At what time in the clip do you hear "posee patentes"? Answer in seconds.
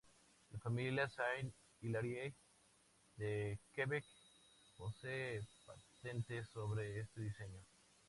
4.75-6.49